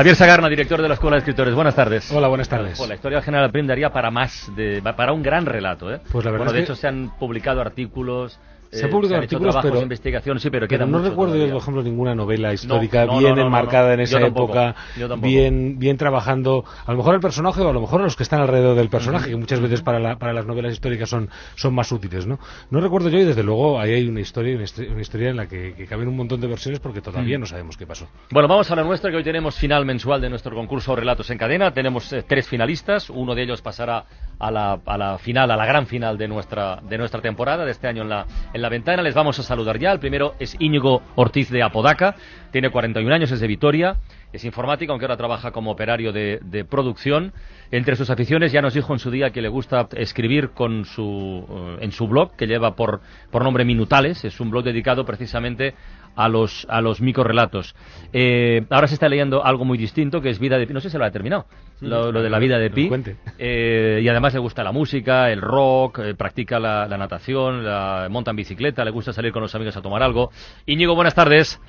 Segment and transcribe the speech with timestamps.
[0.00, 1.54] Javier Sagarna, director de la Escuela de Escritores.
[1.54, 2.10] Buenas tardes.
[2.10, 2.80] Hola, buenas tardes.
[2.88, 5.92] La historia general Prim daría para más, de, para un gran relato.
[5.92, 6.00] ¿eh?
[6.10, 8.40] Pues la verdad bueno, de es que- hecho se han publicado artículos,
[8.70, 11.34] Se han eh, publicado han hecho artículos, trabajos pero- investigación, sí, pero, Pero no recuerdo
[11.34, 11.52] yo, todavía.
[11.54, 14.74] por ejemplo, ninguna novela histórica no, no, bien no, enmarcada en esa Yo tampoco, época,
[14.96, 18.22] yo bien, bien trabajando, a lo mejor el personaje o a lo mejor los que
[18.22, 21.74] están alrededor del personaje, que muchas veces para, la- para las novelas históricas son, son
[21.74, 22.38] más útiles, ¿no?
[22.70, 25.36] No recuerdo yo y desde luego ahí hay una historia, una histo- una historia en
[25.36, 28.06] la que, que caben un montón de versiones porque todavía no sabemos qué pasó.
[28.30, 31.38] Bueno, vamos a lo nuestro, que hoy tenemos final mensual de nuestro concurso Relatos en
[31.38, 31.72] Cadena.
[31.72, 34.04] Tenemos eh, tres finalistas, uno de ellos pasará
[34.38, 37.72] a la, a la final, a la gran final de nuestra, de nuestra temporada, de
[37.72, 39.02] este año en la, en la ventana.
[39.02, 39.92] Les vamos a saludar ya.
[39.92, 42.16] El primero es Íñigo Ortiz de Apodaca,
[42.50, 43.96] tiene 41 años, es de Vitoria,
[44.32, 47.32] es informático, aunque ahora trabaja como operario de, de producción.
[47.70, 51.46] Entre sus aficiones ya nos dijo en su día que le gusta escribir con su,
[51.48, 53.00] eh, en su blog, que lleva por,
[53.30, 55.74] por nombre Minutales, es un blog dedicado precisamente
[56.16, 57.74] a los, a los microrelatos.
[58.12, 60.74] Eh, ahora se está leyendo algo muy distinto, que es Vida de Pi.
[60.74, 61.46] No sé si lo ha terminado,
[61.80, 62.90] lo, lo de la vida de Pi.
[63.38, 68.08] Eh, y además le gusta la música, el rock, eh, practica la, la natación, la,
[68.10, 70.30] monta en bicicleta, le gusta salir con los amigos a tomar algo.
[70.66, 71.60] Íñigo, buenas tardes.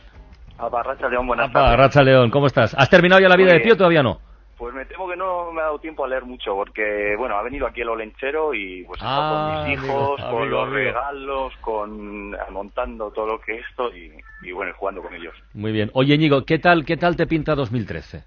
[0.57, 1.77] Apa, Racha León, buenas Apa, tardes.
[1.77, 2.75] Racha León, ¿cómo estás?
[2.77, 4.19] ¿Has terminado ya la vida de Pi o todavía no?
[4.61, 7.41] Pues me temo que no me ha dado tiempo a leer mucho, porque, bueno, ha
[7.41, 10.75] venido aquí el olenchero y pues estado Ah, con mis hijos, amigo, con los amigo.
[10.75, 15.33] regalos, con montando todo lo que esto y, y bueno, jugando con ellos.
[15.55, 15.89] Muy bien.
[15.95, 18.23] Oye, Íñigo, ¿qué tal, qué tal te pinta 2013?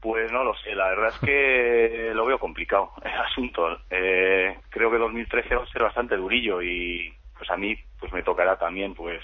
[0.00, 3.78] Pues no lo sé, la verdad es que lo veo complicado el asunto.
[3.88, 8.22] Eh, creo que 2013 va a ser bastante durillo y pues a mí pues me
[8.22, 9.22] tocará también pues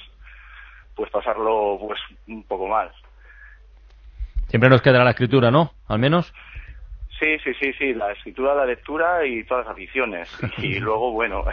[0.95, 2.91] pues pasarlo pues un poco mal.
[4.49, 5.73] Siempre nos quedará la escritura, ¿no?
[5.87, 6.33] Al menos.
[7.19, 10.31] Sí, sí, sí, sí, la escritura, la lectura y todas las aficiones.
[10.59, 11.45] Y luego, bueno,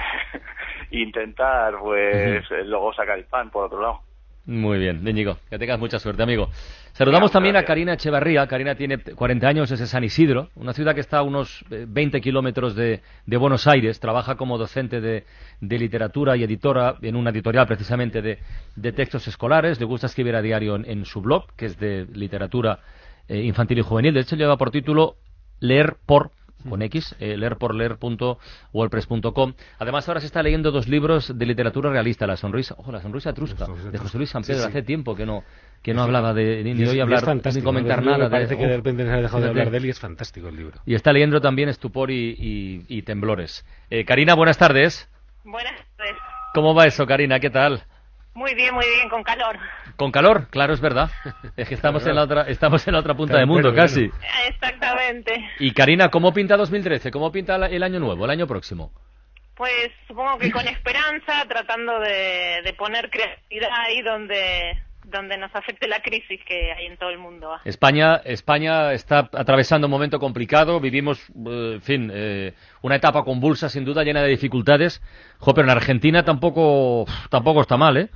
[0.91, 4.01] intentar, pues, luego sacar el pan por otro lado.
[4.47, 6.49] Muy bien, Íñigo, que tengas mucha suerte, amigo.
[6.93, 7.63] Saludamos también a.
[7.63, 8.45] Karina Echevarría.
[8.45, 11.85] Karina tiene 40 años, es de San Isidro, una ciudad que está a unos eh,
[11.87, 13.99] 20 kilómetros de, de Buenos Aires.
[13.99, 15.25] Trabaja como docente de,
[15.61, 18.37] de literatura y editora en una editorial precisamente de,
[18.75, 19.79] de textos escolares.
[19.79, 22.79] Le gusta escribir a diario en, en su blog, que es de literatura
[23.27, 24.13] eh, infantil y juvenil.
[24.13, 25.15] De hecho, lleva por título
[25.59, 26.29] Leer por
[26.69, 29.53] con X, eh, leerporleer.wordpress.com.
[29.79, 33.33] Además, ahora se está leyendo dos libros de literatura realista, La sonrisa, ojo, La sonrisa
[33.33, 34.17] trusca, La sonrisa de José.
[34.17, 34.61] Luis San Pedro.
[34.63, 34.67] sí.
[34.69, 35.43] Hace tiempo que no
[35.81, 37.23] que no hablaba de ni, ni Y es- oí y hablar
[37.53, 38.27] ni comentar nada.
[38.29, 40.47] Parece de, que de repente se ha dejado de hablar de él y es fantástico
[40.47, 40.79] el libro.
[40.85, 43.63] Y está leyendo también Estupor y, y- y Temblores.
[43.91, 45.07] Eh, Karina, buenas tardes.
[45.43, 46.15] Buenas tardes.
[46.55, 47.39] ¿Cómo va eso, Karina?
[47.39, 47.83] ¿Qué tal?
[48.33, 49.57] Muy bien, muy bien, con calor.
[49.95, 51.09] Con calor, claro, es verdad.
[51.57, 53.81] Es que estamos en la otra, estamos en la otra punta Claro, del mundo, bueno,
[53.81, 54.09] casi.
[54.49, 55.33] Exactamente.
[55.59, 57.11] Y Karina, ¿cómo pinta 2013?
[57.11, 58.91] ¿Cómo pinta el año nuevo, el año próximo?
[59.55, 65.87] Pues supongo que con esperanza, tratando de, de poner creatividad ahí donde, donde nos afecte
[65.87, 67.51] la crisis que hay en todo el mundo.
[67.63, 70.81] España, España está atravesando un momento complicado.
[70.81, 75.01] Vivimos, eh, en fin, eh, una etapa convulsa, sin duda, llena de dificultades.
[75.39, 78.09] Jo, pero en Argentina tampoco, tampoco está mal, ¿eh?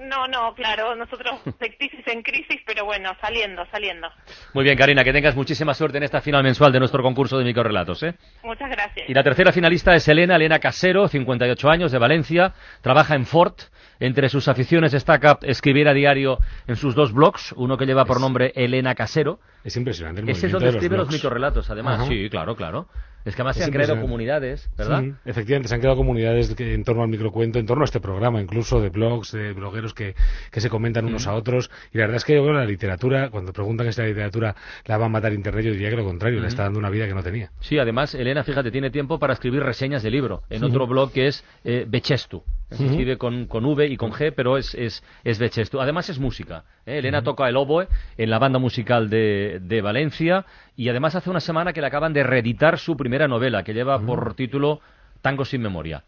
[0.00, 4.08] No, no, claro, nosotros de crisis en crisis, pero bueno, saliendo, saliendo.
[4.54, 7.44] Muy bien, Karina, que tengas muchísima suerte en esta final mensual de nuestro concurso de
[7.44, 8.14] microrelatos, ¿eh?
[8.42, 9.08] Muchas gracias.
[9.08, 12.52] Y la tercera finalista es Elena, Elena Casero, 58 años, de Valencia,
[12.82, 13.54] trabaja en Ford.
[14.00, 18.20] Entre sus aficiones destaca escribir a diario en sus dos blogs, uno que lleva por
[18.20, 19.40] nombre Elena Casero.
[19.64, 22.00] Es impresionante el Ese es donde de escribe los microrelatos, además.
[22.00, 22.08] Ajá.
[22.08, 22.86] Sí, claro, claro.
[23.24, 25.00] Es que además Es se han creado comunidades, ¿verdad?
[25.02, 27.98] Sí, efectivamente, se han creado comunidades que- en torno al microcuento, en torno a este
[27.98, 30.14] programa, incluso de blogs, de blogueros que,
[30.52, 31.68] que se comentan unos a otros.
[31.92, 34.54] Y la verdad es que bueno, la literatura, cuando preguntan si la literatura
[34.84, 37.08] la va a matar Internet, yo diría que lo contrario, le está dando una vida
[37.08, 37.50] que no tenía.
[37.58, 41.26] Sí, además, Elena, fíjate, tiene tiempo para escribir reseñas de libro en otro blog que
[41.26, 42.44] es eh, Bechestu.
[42.70, 45.80] Se escribe con, con V y con G, pero es, es, es Bechestu.
[45.80, 46.64] Además es música.
[46.84, 46.98] ¿eh?
[46.98, 47.86] Elena toca el oboe
[48.16, 52.12] en la banda musical de, de Valencia y además hace una semana que le acaban
[52.12, 54.80] de reeditar su primera novela, que lleva por título
[55.22, 56.04] Tango sin memoria.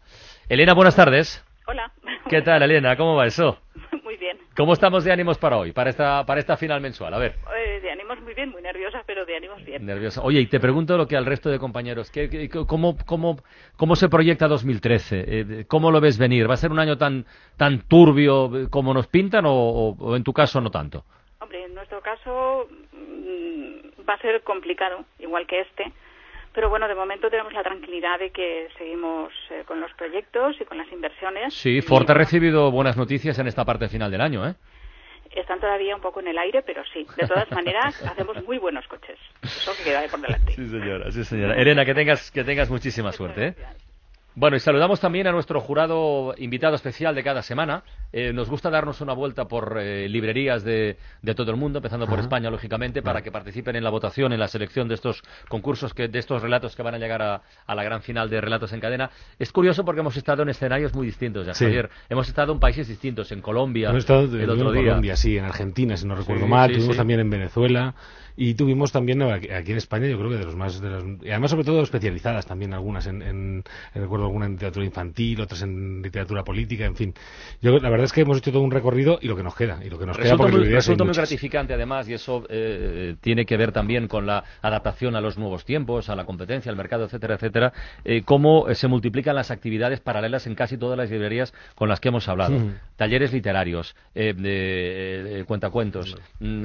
[0.49, 1.43] Elena, buenas tardes.
[1.65, 1.91] Hola.
[2.29, 2.97] ¿Qué tal, Elena?
[2.97, 3.59] ¿Cómo va eso?
[4.59, 7.13] ¿Cómo estamos de ánimos para hoy, para esta, para esta final mensual?
[7.13, 7.35] A ver.
[7.57, 9.85] Eh, de ánimos muy bien, muy nerviosa, pero de ánimos bien.
[9.85, 10.21] Nerviosa.
[10.21, 13.37] Oye, y te pregunto lo que al resto de compañeros, ¿qué, qué- cómo, cómo,
[13.77, 15.23] ¿cómo se proyecta 2013?
[15.25, 16.49] Eh, ¿Cómo lo ves venir?
[16.49, 17.25] ¿Va a ser un año tan,
[17.55, 21.05] tan turbio eh, como nos pintan o, o- o en tu caso no tanto?
[21.39, 25.85] Hombre, en nuestro caso mm, va a ser complicado, igual que este,
[26.53, 30.65] Pero bueno, de momento tenemos la tranquilidad de que seguimos eh, con los proyectos y
[30.65, 31.53] con las inversiones.
[31.53, 34.55] Sí, Ford ha recibido buenas noticias en esta parte final del año, ¿eh?
[35.35, 37.05] Están todavía un poco en el aire, pero sí.
[37.15, 39.19] De todas maneras, hacemos muy buenos coches.
[39.43, 40.53] Eso que queda por delante.
[40.53, 41.55] Sí, señora, sí, señora.
[41.55, 43.55] Elena, que tengas, que tengas muchísima suerte, ¿eh?
[44.35, 47.83] Bueno, y saludamos también a nuestro jurado invitado especial de cada semana.
[48.13, 52.07] Eh, nos gusta darnos una vuelta por eh, librerías de, de, todo el mundo, empezando
[52.07, 55.93] por España, lógicamente, para que participen en la votación, en la selección de estos concursos,
[55.93, 58.71] que, de estos relatos que van a llegar a, a, la gran final de Relatos
[58.71, 59.09] en Cadena.
[59.39, 61.65] Es curioso porque hemos estado en escenarios muy distintos, ya, sí.
[61.65, 61.89] Javier.
[62.07, 64.83] Hemos estado en países distintos, en Colombia, hemos estado el otro en día.
[64.89, 66.69] Colombia, sí, en Argentina, si no recuerdo sí, mal.
[66.69, 67.95] Sí, Tuvimos también en Venezuela.
[68.41, 70.79] Y tuvimos también aquí en España, yo creo que de los más.
[70.79, 73.63] De los, y además, sobre todo, especializadas también, algunas en, en,
[73.93, 77.13] en, recuerdo alguna en literatura infantil, otras en literatura política, en fin.
[77.61, 79.81] Yo, la verdad es que hemos hecho todo un recorrido y lo que nos queda.
[79.83, 83.45] Y lo que nos resulta queda muy, resulta muy gratificante, además, y eso eh, tiene
[83.45, 87.03] que ver también con la adaptación a los nuevos tiempos, a la competencia, al mercado,
[87.03, 87.73] etcétera, etcétera.
[88.05, 92.07] Eh, cómo se multiplican las actividades paralelas en casi todas las librerías con las que
[92.07, 92.57] hemos hablado.
[92.57, 92.75] Mm.
[92.95, 96.63] Talleres literarios, eh, de, cuentacuentos, mm.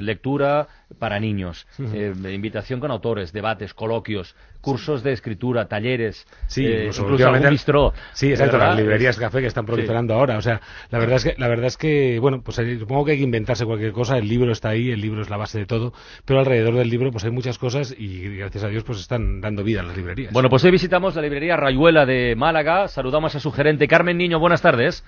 [0.00, 0.66] lectura
[0.98, 7.02] para niños, eh, invitación con autores, debates, coloquios, cursos de escritura, talleres, sí, eh, incluso,
[7.02, 7.92] incluso algún bistró.
[8.12, 10.18] Sí, exacto, las librerías café que están proliferando sí.
[10.18, 10.36] ahora.
[10.36, 10.60] O sea,
[10.90, 13.64] la verdad es que, la verdad es que, bueno, pues supongo que hay que inventarse
[13.64, 14.18] cualquier cosa.
[14.18, 15.92] El libro está ahí, el libro es la base de todo,
[16.24, 19.64] pero alrededor del libro, pues hay muchas cosas y gracias a Dios, pues están dando
[19.64, 20.32] vida a las librerías.
[20.32, 22.88] Bueno, pues hoy visitamos la librería Rayuela de Málaga.
[22.88, 24.38] Saludamos a su gerente Carmen Niño.
[24.38, 25.04] Buenas tardes.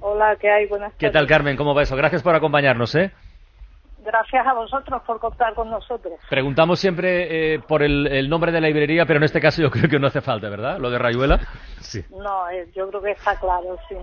[0.00, 0.66] Hola, ¿qué hay?
[0.66, 0.98] Buenas tardes.
[0.98, 1.56] ¿Qué tal, Carmen?
[1.56, 1.94] ¿Cómo va eso?
[1.94, 3.12] Gracias por acompañarnos, ¿eh?
[4.02, 6.14] Gracias a vosotros por contar con nosotros.
[6.28, 9.70] Preguntamos siempre eh, por el, el, nombre de la librería, pero en este caso yo
[9.70, 10.78] creo que no hace falta, ¿verdad?
[10.78, 11.40] Lo de Rayuela.
[11.80, 12.04] Sí.
[12.10, 13.96] No, eh, yo creo que está claro, sí.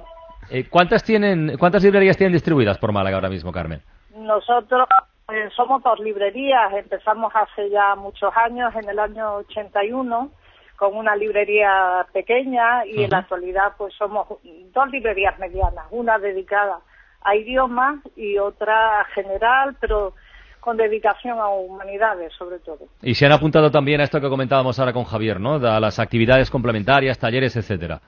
[0.50, 3.82] Eh, ¿cuántas, tienen, ¿Cuántas librerías tienen distribuidas por Málaga ahora mismo, Carmen?
[4.14, 4.90] Nosotros
[5.32, 6.74] eh, somos dos librerías.
[6.74, 10.32] Empezamos hace ya muchos años, en el año 81,
[10.76, 13.04] con una librería pequeña y uh -huh.
[13.06, 14.28] en la actualidad pues somos
[14.74, 16.80] dos librerías medianas, una dedicada
[17.22, 20.14] a idiomas y otra general, pero
[20.60, 22.88] con dedicación a humanidades, sobre todo.
[23.02, 25.56] Y se han apuntado también a esto que comentábamos ahora con Javier, ¿no?
[25.56, 28.02] A las actividades complementarias, talleres, etcétera.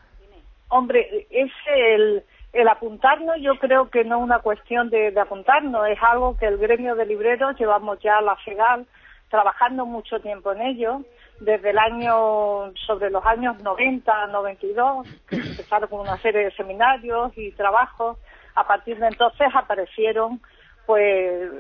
[0.68, 5.88] Hombre, es el, el apuntarnos, yo creo que no es una cuestión de, de, apuntarnos,
[5.88, 8.86] es algo que el gremio de libreros llevamos ya a la FEGAL
[9.30, 11.02] trabajando mucho tiempo en ello,
[11.40, 17.32] desde el año, sobre los años 90, 92, que empezaron con una serie de seminarios
[17.38, 18.18] y trabajos
[18.60, 20.42] a partir de entonces aparecieron
[20.90, 21.52] pues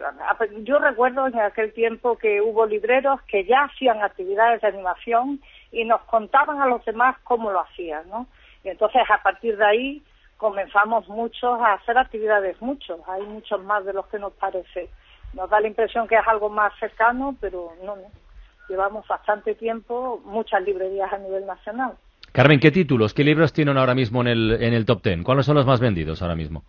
[0.63, 5.39] yo recuerdo en aquel tiempo que hubo libreros que ya hacían actividades de animación
[5.71, 8.25] y nos contaban a los demás cómo lo hacían, ¿no?
[8.63, 10.03] Y entonces a partir de ahí
[10.37, 14.89] comenzamos muchos a hacer actividades, muchos, hay muchos más de los que nos parece.
[15.35, 18.09] Nos da la impresión que es algo más cercano, pero no, no.
[18.67, 21.93] Llevamos bastante tiempo, muchas librerías a nivel nacional.
[22.31, 25.23] Carmen, ¿qué títulos, qué libros tienen ahora mismo en el, en el top ten?
[25.23, 26.63] ¿Cuáles son los más vendidos ahora mismo?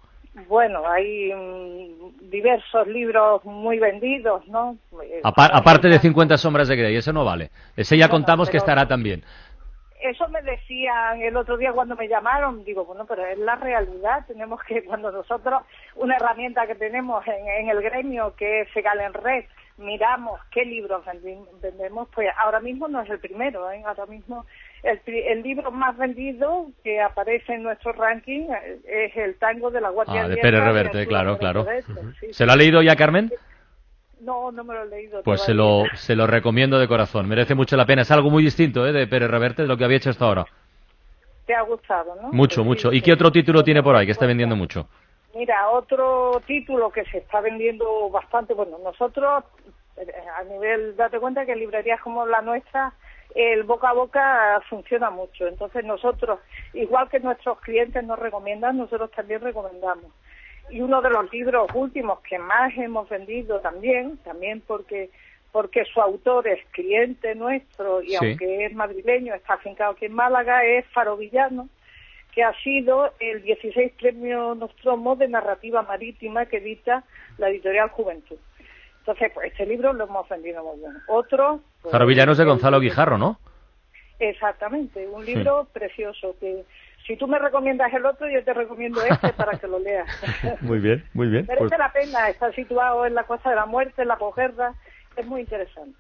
[0.50, 4.76] Bueno, hay um, diversos libros muy vendidos, ¿no?
[5.22, 7.50] Apar aparte de 50 sombras de Grey, eso no vale.
[7.76, 9.22] Ese ya bueno, contamos que estará también.
[10.02, 14.26] Eso me decían el otro día cuando me llamaron, digo, bueno, pero es la realidad,
[14.26, 15.62] tenemos que, cuando nosotros,
[15.94, 19.44] una herramienta que tenemos en, en el gremio, que es Segal en Red,
[19.80, 21.04] miramos qué libros
[21.62, 23.82] vendemos, pues ahora mismo no es el primero, ¿eh?
[23.86, 24.46] ahora mismo
[24.82, 28.48] el, el, libro más vendido que aparece en nuestro ranking
[28.86, 31.64] es el tango de la Guardia ah, de Pérez Reverte, claro, claro.
[31.64, 32.14] Reverte, -huh.
[32.20, 33.30] sí, ¿Se lo ha leído ya, Carmen?
[34.20, 35.22] No, no me lo he leído.
[35.22, 37.28] Pues se lo, se lo recomiendo de corazón.
[37.28, 38.02] Merece mucho la pena.
[38.02, 38.92] Es algo muy distinto ¿eh?
[38.92, 40.46] de Pérez Reverte de lo que había hecho hasta ahora.
[41.46, 42.28] Te ha gustado, ¿no?
[42.30, 42.92] Mucho, pues mucho.
[42.92, 44.88] ¿Y qué otro título tiene por ahí que está vendiendo mucho?
[45.34, 49.44] Mira, otro título que se está vendiendo bastante, bueno, nosotros
[50.38, 52.92] a nivel, date cuenta que librerías como la nuestra,
[53.34, 55.46] el boca a boca funciona mucho.
[55.46, 56.40] Entonces nosotros,
[56.72, 60.12] igual que nuestros clientes nos recomiendan, nosotros también recomendamos.
[60.70, 65.10] Y uno de los libros últimos que más hemos vendido también, también porque
[65.52, 68.16] porque su autor es cliente nuestro y sí.
[68.16, 71.68] aunque es madrileño, está afincado aquí en Málaga, es Faro Villano,
[72.32, 77.02] que ha sido el 16 Premio Nostromo de Narrativa Marítima que edita
[77.38, 78.38] la editorial Juventud.
[79.10, 80.92] Entonces, pues este libro lo hemos vendido muy bien.
[81.08, 81.60] Otro...
[81.82, 83.38] Pues, de Gonzalo Guijarro, ¿no?
[84.20, 85.70] Exactamente, un libro sí.
[85.72, 86.64] precioso que
[87.06, 90.06] si tú me recomiendas el otro, yo te recomiendo este para que lo leas.
[90.60, 91.44] muy bien, muy bien.
[91.48, 91.78] Merece pues...
[91.78, 94.74] la pena, está situado en la Costa de la Muerte, en la posguerra,
[95.16, 95.98] es muy interesante.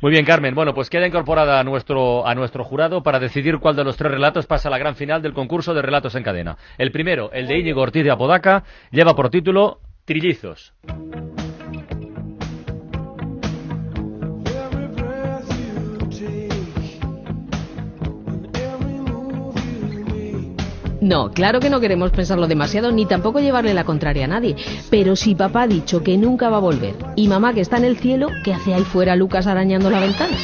[0.00, 0.54] Muy bien, Carmen.
[0.54, 4.10] Bueno, pues queda incorporada a nuestro, a nuestro jurado para decidir cuál de los tres
[4.10, 6.56] relatos pasa a la gran final del concurso de relatos en cadena.
[6.78, 10.72] El primero, el de Íñigo Ortiz de Apodaca, lleva por título Trillizos.
[21.02, 24.54] No, claro que no queremos pensarlo demasiado ni tampoco llevarle la contraria a nadie.
[24.88, 27.84] Pero si papá ha dicho que nunca va a volver y mamá que está en
[27.84, 30.36] el cielo, ¿qué hace ahí fuera Lucas arañando la ventana?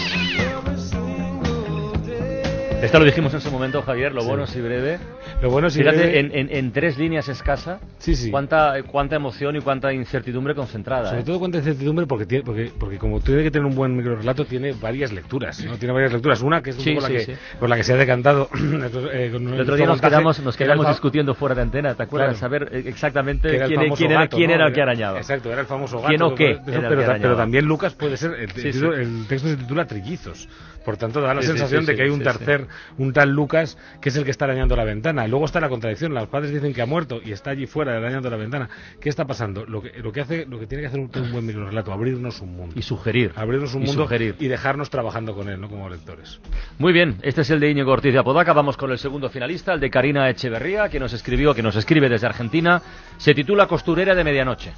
[2.82, 4.98] Esto lo dijimos en su momento, Javier, lo bueno si breve.
[5.42, 8.30] Lo bueno si Fíjate, breve- en, en- en tres líneas escasa, Sí, sí.
[8.30, 11.08] Cuánta, cuánta emoción y cuánta incertidumbre concentrada.
[11.08, 11.24] Sobre ¿eh?
[11.24, 14.72] todo cuánta incertidumbre porque, tiene, porque, porque como tiene que tener un buen microrelato, tiene
[14.80, 15.62] varias lecturas.
[15.64, 15.76] ¿no?
[15.76, 16.40] Tiene varias lecturas.
[16.40, 17.32] Una que es un Sí, poco sí, la, que, sí.
[17.58, 18.48] por la que se ha decantado.
[19.12, 22.04] eh, con El otro día nos quedamos, nos el quedamos discutiendo fuera de antena, ¿te
[22.04, 22.38] acuerdas?
[22.38, 22.38] Claro.
[22.38, 24.54] Saber eh, exactamente era quién, quién era, gato, quién ¿no?
[24.54, 25.18] era el que arañaba.
[25.18, 26.08] Exacto, era el famoso gato.
[26.08, 26.88] ¿Quién o qué Eso, pero,
[27.20, 28.34] pero también Lucas puede ser.
[28.34, 28.84] El, Sí, sí.
[28.84, 30.48] el texto se titula Trillizos.
[30.84, 32.66] Por tanto, da la Sí, sí, sensación sí, de sí, que hay un sí, tercer,
[32.96, 35.26] un tal Lucas, que es el que está arañando la ventana.
[35.26, 36.14] Luego está la contradicción.
[36.14, 38.68] Los padres dicen que ha muerto y está allí fuera arañando la ventana.
[39.00, 39.64] ¿Qué está pasando?
[39.66, 42.40] Lo que, lo que, hace, lo que tiene que hacer un, un buen microrelato, abrirnos
[42.40, 42.74] un mundo.
[42.76, 43.32] Y sugerir.
[43.36, 44.36] Abrirnos un y mundo sugerir.
[44.38, 45.68] y dejarnos trabajando con él, ¿no?
[45.68, 46.40] Como lectores.
[46.78, 48.52] Muy bien, este es el de Íñigo Ortiz de Apodaca.
[48.52, 52.08] Vamos con el segundo finalista, el de Karina Echeverría, que nos escribió, que nos escribe
[52.08, 52.82] desde Argentina.
[53.16, 54.72] Se titula Costurera de Medianoche.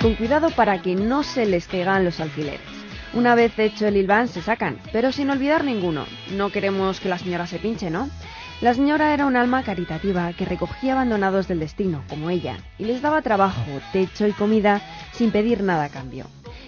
[0.00, 2.60] Con cuidado para que no se les caigan los alfileres.
[3.14, 6.06] Una vez hecho el hilván se sacan, pero sin olvidar ninguno.
[6.32, 8.08] No queremos que la señora se pinche, ¿no?
[8.60, 13.02] La señora era un alma caritativa que recogía abandonados del destino, como ella, y les
[13.02, 14.80] daba trabajo, techo y comida
[15.12, 16.26] sin pedir nada a cambio.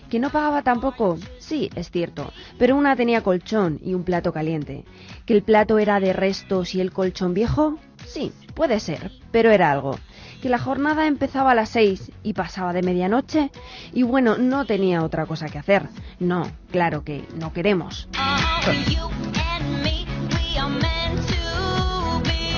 [0.09, 1.19] ¿Que no pagaba tampoco?
[1.39, 4.85] Sí, es cierto, pero una tenía colchón y un plato caliente.
[5.27, 7.79] ¿Que el plato era de restos y el colchón viejo?
[8.07, 9.99] Sí, puede ser, pero era algo.
[10.41, 13.51] ¿Que la jornada empezaba a las seis y pasaba de medianoche?
[13.93, 15.89] Y bueno, no tenía otra cosa que hacer.
[16.21, 18.09] No, claro que no queremos.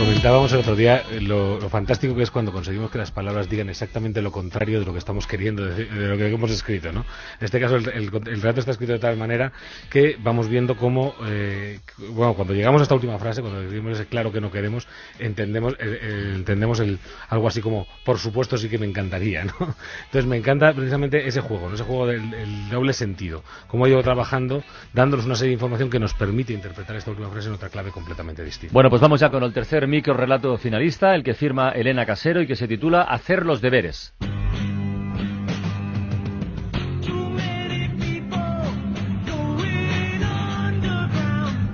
[0.00, 3.50] Comentábamos el otro día eh, lo, lo fantástico que es cuando conseguimos que las palabras
[3.50, 7.00] digan exactamente lo contrario de lo que estamos queriendo de lo que hemos escrito, ¿no?
[7.38, 9.52] En este caso el, el, el relato está escrito de tal manera
[9.90, 14.06] que vamos viendo cómo, eh, bueno, cuando llegamos a esta última frase, cuando decimos ese
[14.06, 14.88] claro que no queremos,
[15.18, 19.74] entendemos, eh, eh, entendemos el, algo así como, por supuesto sí que me encantaría, ¿no?
[20.06, 21.74] Entonces me encanta precisamente ese juego, ¿no?
[21.74, 24.64] ese juego del el doble sentido, cómo ido trabajando,
[24.94, 27.90] dándonos una serie de información que nos permite interpretar esta última frase en otra clave
[27.90, 28.72] completamente distinta.
[28.72, 32.40] Bueno, pues vamos ya con el tercer micro relato finalista, el que firma Elena Casero
[32.40, 34.14] y que se titula Hacer los deberes.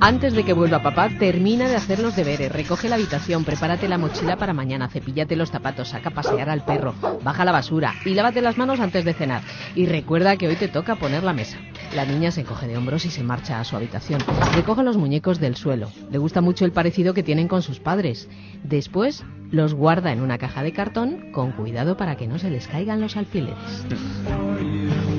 [0.00, 3.96] Antes de que vuelva papá, termina de hacer los deberes, recoge la habitación, prepárate la
[3.96, 8.12] mochila para mañana, cepíllate los zapatos, saca a pasear al perro, baja la basura y
[8.12, 9.42] lávate las manos antes de cenar.
[9.74, 11.56] Y recuerda que hoy te toca poner la mesa.
[11.94, 14.20] La niña se encoge de hombros y se marcha a su habitación.
[14.54, 15.90] Recoge los muñecos del suelo.
[16.10, 18.28] Le gusta mucho el parecido que tienen con sus padres.
[18.64, 22.68] Después los guarda en una caja de cartón con cuidado para que no se les
[22.68, 23.56] caigan los alfileres.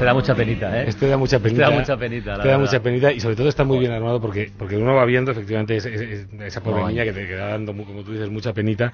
[0.00, 0.84] Te da mucha penita, ¿eh?
[0.88, 1.64] Este da mucha penita.
[1.66, 3.92] Te da mucha penita, la Te da mucha penita y sobre todo está muy bien
[3.92, 8.02] armado porque, porque uno va viendo efectivamente esa pobre niña que te queda dando, como
[8.02, 8.92] tú dices, mucha penita.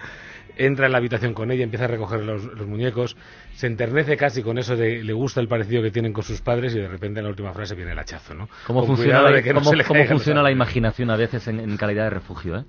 [0.59, 3.17] Entra en la habitación con ella, empieza a recoger los, los muñecos,
[3.55, 6.75] se enternece casi con eso de le gusta el parecido que tienen con sus padres
[6.75, 8.49] y de repente en la última frase viene el hachazo, ¿no?
[8.67, 12.57] ¿Cómo Con funciona, la, no cómo- funciona imaginación a veces en, en calidad de refugio,
[12.57, 12.65] ¿eh?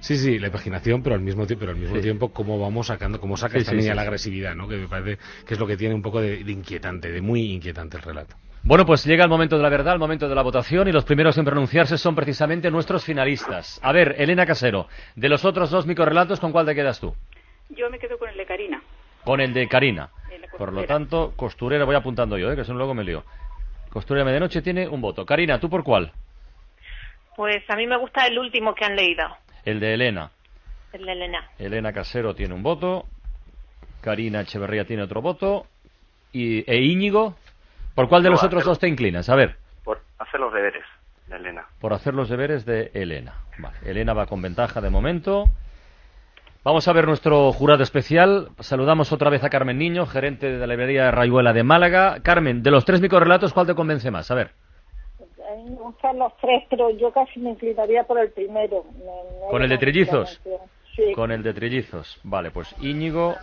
[0.00, 2.02] Sí, sí, la imaginación, pero al mismo tiempo, pero al mismo Sí.
[2.02, 4.06] tiempo cómo vamos sacando, cómo saca Sí, esta sí, niña sí, la sí.
[4.08, 4.68] agresividad, ¿no?
[4.68, 7.52] Que me parece que es lo que tiene un poco de, de inquietante, de muy
[7.52, 8.36] inquietante el relato.
[8.62, 11.04] Bueno, pues llega el momento de la verdad, el momento de la votación y los
[11.04, 13.80] primeros en pronunciarse son precisamente nuestros finalistas.
[13.82, 17.14] A ver, Elena Casero, de los otros dos microrelatos, ¿con cuál te quedas tú?
[17.70, 18.82] Yo me quedo con el de Karina.
[19.24, 20.10] Con el de Karina.
[20.28, 22.56] De Por lo tanto, costurera, voy apuntando yo, ¿eh?
[22.56, 23.24] que si no luego me lío.
[23.90, 25.24] Costurera Medianoche tiene un voto.
[25.24, 26.12] Karina, ¿tú por cuál?
[27.36, 29.24] Pues a mí me gusta el último que han leído,
[29.64, 30.30] El de Elena.
[30.92, 31.48] el de Elena.
[31.58, 33.06] Elena Casero tiene un voto.
[34.00, 35.66] Karina Echeverría tiene otro voto.
[36.32, 37.36] Y, ¿E Íñigo?
[37.94, 39.28] ¿Por cuál de los otros dos te inclinas?
[39.28, 40.84] A ver, Por hacer los deberes
[41.26, 41.64] de Elena.
[41.80, 43.34] por hacer los deberes de Elena.
[43.58, 45.46] Vale, Elena va con ventaja de momento.
[46.64, 48.50] Vamos a ver nuestro jurado especial.
[48.60, 52.20] Saludamos otra vez a Carmen Niño, gerente de la librería Rayuela de Málaga.
[52.22, 54.30] Carmen, de los tres microrelatos, ¿cuál te convence más?
[54.30, 54.50] A ver.
[55.48, 58.84] A mí me gustan los tres, pero yo casi me inclinaría por el primero.
[58.84, 59.00] Me-
[59.40, 60.40] me ¿Con el de trillizos?
[60.94, 61.12] Sí.
[61.14, 62.20] Con el de trillizos.
[62.24, 63.36] Vale, pues Íñigo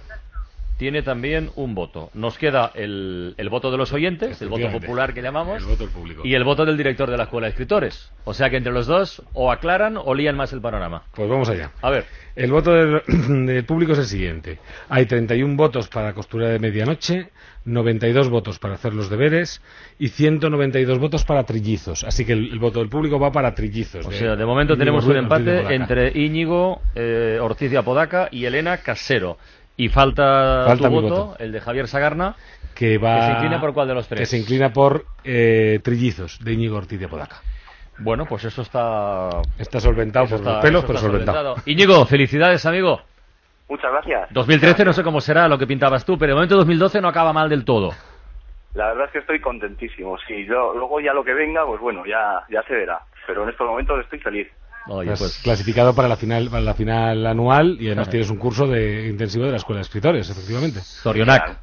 [0.78, 2.10] tiene también un voto.
[2.14, 5.84] Nos queda el, el voto de los oyentes, el voto popular que llamamos, El voto
[5.86, 6.22] del público.
[6.26, 8.12] y el voto del director de la Escuela de Escritores.
[8.26, 11.04] O sea que entre los dos o aclaran o lían más el panorama.
[11.14, 11.72] Pues vamos allá.
[11.82, 12.06] A ver,
[12.36, 13.02] El voto del,
[13.46, 14.60] del público es el siguiente.
[14.90, 17.30] Hay 31 votos para costura de medianoche,
[17.66, 19.62] 92 votos para hacer los deberes
[19.98, 22.04] y 192 votos para trillizos.
[22.04, 24.06] Así que el, el voto del público va para trillizos.
[24.06, 28.28] o sea, de momento Íñigo tenemos un de empate entre Íñigo eh, Ortiz de Apodaca
[28.32, 29.38] y Elena Casero.
[29.78, 31.36] Y falta, Falta tu voto, voto.
[31.40, 32.36] el de Javier Sagarna.
[32.74, 33.16] Que va...
[33.16, 34.20] Que se incline por cuál de los tres.
[34.22, 37.38] Que se inclina por eh, Trillizos, de Íñigo Ortiz de Podaca.
[38.00, 39.30] Bueno, pues eso está...
[39.58, 41.56] Está solventado eso por está- los pelos, pero está solventado.
[41.66, 43.02] Íñigo, felicidades, amigo.
[43.70, 44.28] Muchas gracias.
[44.32, 47.34] 2013 no sé cómo será lo que pintabas tú, pero de momento 2012 no acaba
[47.34, 47.92] mal del todo.
[48.74, 50.18] La verdad es que estoy contentísimo.
[50.28, 53.00] Sí, yo, luego ya lo que venga, pues bueno, ya, ya se verá.
[53.26, 54.48] Pero en estos momentos estoy feliz.
[54.88, 58.68] Oye, pues clasificado para la final para la final anual y además tienes un curso
[58.68, 60.80] de intensivo de la Escuela de Escritores, efectivamente.
[60.82, 61.60] Sorionac.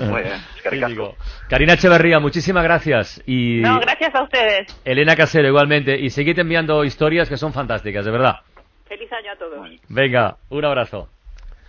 [0.00, 0.92] Muy bien, es que ricasco.
[0.92, 1.14] Íñigo.
[1.48, 3.22] Karina Echeverría, muchísimas gracias.
[3.26, 4.80] Y No, gracias a ustedes.
[4.84, 5.98] Elena Casero, igualmente.
[5.98, 8.36] Y seguid enviando historias que son fantásticas, de verdad.
[8.86, 9.68] Feliz año a todos.
[9.88, 11.08] Venga, un abrazo.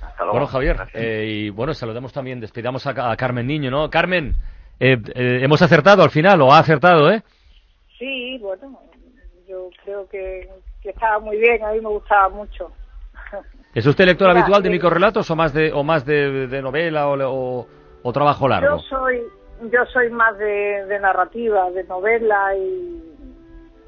[0.01, 0.31] Hasta luego.
[0.33, 1.01] Bueno, Javier, Gracias.
[1.03, 3.89] eh, y bueno, saludamos también, despidamos a, a Carmen Niño, ¿no?
[3.89, 4.35] Carmen,
[4.79, 7.23] eh, eh, hemos acertado al final, o ha acertado, ¿eh?
[7.97, 8.79] Sí, bueno,
[9.47, 10.47] yo creo que,
[10.83, 12.71] que estaba muy bien, a mí me gustaba mucho.
[13.73, 16.61] ¿Es usted lector Mira, habitual de eh, microrelatos o más de, o más de, de
[16.61, 17.17] novela o,
[17.61, 17.67] o-
[18.03, 18.77] o trabajo largo?
[18.77, 19.23] Yo soy
[19.71, 22.99] yo soy más de, de narrativa, de novela y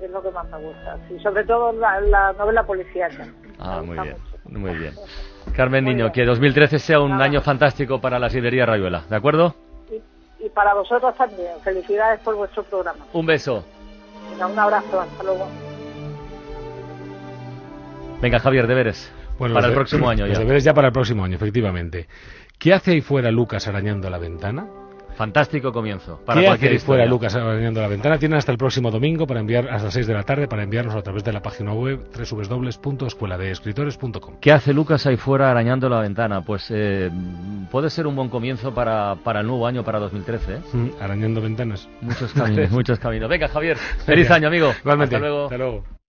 [0.02, 0.98] es lo que más me gusta.
[1.10, 3.28] Sí, sobre todo la, la novela policíaca.
[3.60, 4.60] Ah, muy bien, mucho.
[4.60, 4.94] muy bien.
[5.56, 6.14] Carmen Muy Niño, bien.
[6.14, 7.26] que 2013 sea un Nada.
[7.26, 9.54] año fantástico para la sidrería Rayuela, ¿de acuerdo?
[9.92, 11.60] Y, y para vosotros también.
[11.64, 13.06] Felicidades por vuestro programa.
[13.14, 13.66] Un beso.
[14.32, 15.48] Venga, un abrazo, hasta luego.
[18.22, 19.12] Venga, Javier, deberes.
[19.38, 20.40] Bueno, para el de- próximo año Los ya.
[20.40, 22.08] deberes ya para el próximo año, efectivamente.
[22.58, 24.66] ¿Qué hace ahí fuera Lucas arañando la ventana?
[25.18, 26.20] Fantástico comienzo.
[26.26, 27.10] Para ¿Qué hace cualquier ahí fuera historia.
[27.30, 28.18] Lucas arañando la ventana?
[28.18, 30.94] Tienen hasta el próximo domingo para enviar hasta las 6 de la tarde para enviarnos
[30.96, 34.36] a través de la página web www.escueladeescritores.com.
[34.42, 36.42] ¿Qué hace Lucas ahí fuera arañando la ventana?
[36.42, 37.10] Pues eh,
[37.72, 40.54] puede ser un buen comienzo para, para el nuevo año, para 2013.
[40.54, 40.60] ¿eh?
[40.74, 41.88] Mm, arañando ventanas.
[42.02, 43.30] Muchos caminos, muchos caminos.
[43.30, 44.74] Venga, Javier, feliz año, amigo.
[44.82, 45.16] Igualmente.
[45.16, 45.44] Hasta luego.
[45.46, 45.95] Hasta luego.